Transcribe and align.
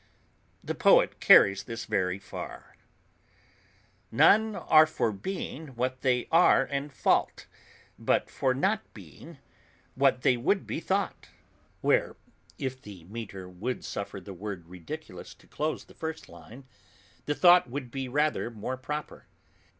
The 0.63 0.73
poet 0.73 1.19
carries 1.19 1.65
this 1.65 1.85
very 1.85 2.17
far; 2.17 2.75
None 4.11 4.55
are 4.55 4.87
for 4.87 5.11
being 5.11 5.75
what 5.75 6.01
they 6.01 6.27
are 6.31 6.63
in 6.65 6.89
fault, 6.89 7.45
But 7.99 8.27
for 8.27 8.55
not 8.55 8.95
being 8.95 9.37
what 9.93 10.23
they 10.23 10.37
would 10.37 10.65
be 10.65 10.79
thought. 10.79 11.29
Where 11.81 12.15
if 12.57 12.81
the 12.81 13.03
metre 13.03 13.47
would 13.47 13.85
suffer 13.85 14.19
the 14.19 14.33
word 14.33 14.65
Ridiculous 14.69 15.35
to 15.35 15.45
close 15.45 15.83
the 15.83 15.93
first 15.93 16.27
line, 16.27 16.63
the 17.27 17.35
thought 17.35 17.69
would 17.69 17.91
be 17.91 18.07
rather 18.09 18.49
more 18.49 18.77
proper. 18.77 19.27